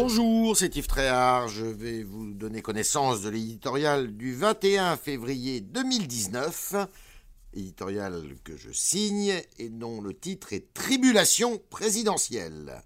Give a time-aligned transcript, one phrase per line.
[0.00, 1.48] Bonjour, c'est Yves Tréhard.
[1.48, 6.76] Je vais vous donner connaissance de l'éditorial du 21 février 2019
[7.52, 12.80] éditorial que je signe et dont le titre est Tribulation présidentielle.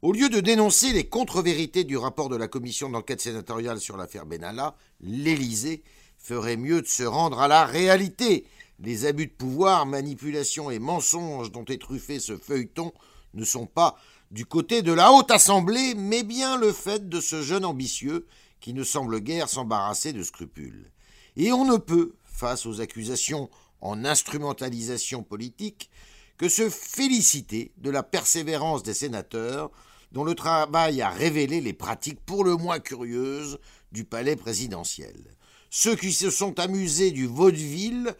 [0.00, 4.24] Au lieu de dénoncer les contre-vérités du rapport de la commission d'enquête sénatoriale sur l'affaire
[4.24, 5.82] Benalla, l'Élysée
[6.16, 8.46] ferait mieux de se rendre à la réalité.
[8.78, 12.94] Les abus de pouvoir, manipulations et mensonges dont est truffé ce feuilleton
[13.34, 13.96] ne sont pas
[14.30, 18.26] du côté de la Haute Assemblée, mais bien le fait de ce jeune ambitieux
[18.60, 20.90] qui ne semble guère s'embarrasser de scrupules.
[21.36, 25.90] Et on ne peut, face aux accusations en instrumentalisation politique
[26.36, 29.70] que se féliciter de la persévérance des sénateurs
[30.12, 33.58] dont le travail a révélé les pratiques pour le moins curieuses
[33.92, 35.36] du palais présidentiel.
[35.70, 38.14] Ceux qui se sont amusés du vaudeville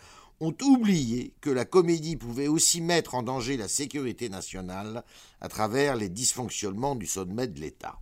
[0.44, 5.04] ont oublié que la comédie pouvait aussi mettre en danger la sécurité nationale
[5.40, 7.98] à travers les dysfonctionnements du sommet de l'État.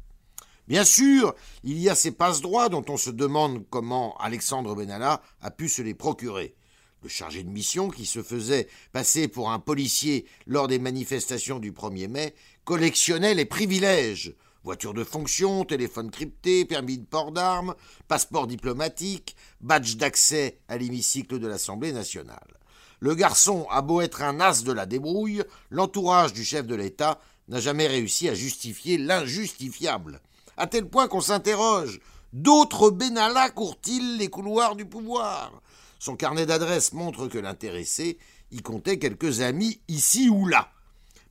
[0.69, 5.51] Bien sûr, il y a ces passe-droits dont on se demande comment Alexandre Benalla a
[5.51, 6.55] pu se les procurer.
[7.03, 11.73] Le chargé de mission, qui se faisait passer pour un policier lors des manifestations du
[11.73, 17.75] 1er mai, collectionnait les privilèges voiture de fonction, téléphone crypté, permis de port d'armes,
[18.09, 22.59] passeport diplomatique, badge d'accès à l'hémicycle de l'Assemblée nationale.
[23.01, 27.19] Le garçon a beau être un as de la débrouille, l'entourage du chef de l'État
[27.49, 30.21] n'a jamais réussi à justifier l'injustifiable,
[30.57, 32.01] à tel point qu'on s'interroge
[32.33, 35.61] d'autres Benalla courent-ils les couloirs du pouvoir?
[35.99, 38.19] Son carnet d'adresses montre que l'intéressé
[38.51, 40.71] y comptait quelques amis ici ou là.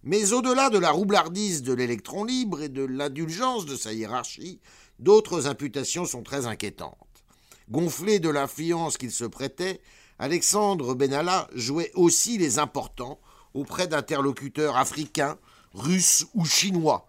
[0.04, 4.60] Mais au-delà de la roublardise de l'électron libre et de l'indulgence de sa hiérarchie,
[4.98, 6.98] d'autres imputations sont très inquiétantes.
[7.70, 9.80] Gonflé de l'influence qu'il se prêtait,
[10.18, 13.20] Alexandre Benalla jouait aussi les importants
[13.54, 15.38] auprès d'interlocuteurs africains,
[15.74, 17.08] russes ou chinois,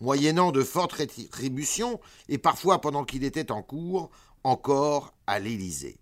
[0.00, 4.10] moyennant de fortes rétributions et parfois pendant qu'il était en cours,
[4.44, 5.98] encore à l'Élysée.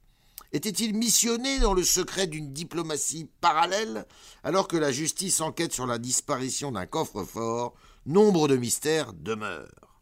[0.52, 4.06] Était-il missionné dans le secret d'une diplomatie parallèle
[4.44, 7.74] alors que la justice enquête sur la disparition d'un coffre-fort
[8.06, 9.98] Nombre de mystères demeurent.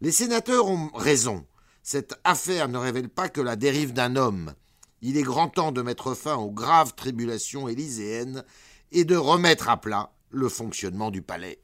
[0.00, 1.46] Les sénateurs ont raison.
[1.84, 4.54] Cette affaire ne révèle pas que la dérive d'un homme.
[5.02, 8.44] Il est grand temps de mettre fin aux graves tribulations élyséennes
[8.90, 11.60] et de remettre à plat le fonctionnement du palais.